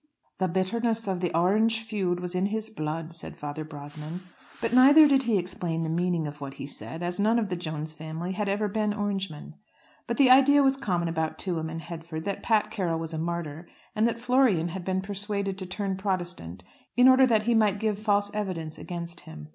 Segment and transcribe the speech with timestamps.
[0.39, 4.21] "The bittherness of the Orange feud was in his blood," said Father Brosnan.
[4.59, 7.55] But neither did he explain the meaning of what he said, as none of the
[7.55, 9.53] Jones family had ever been Orangemen.
[10.07, 13.67] But the idea was common about Tuam and Headford that Pat Carroll was a martyr,
[13.95, 16.63] and that Florian had been persuaded to turn Protestant
[16.97, 19.49] in order that he might give false evidence against him.